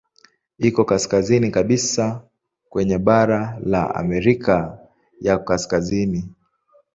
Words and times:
Iko 0.59 0.85
kaskazini 0.85 1.51
kabisa 1.51 2.21
kwenye 2.69 2.97
bara 2.97 3.59
la 3.63 3.95
Amerika 3.95 4.77
ya 5.19 5.37
Kaskazini. 5.37 6.29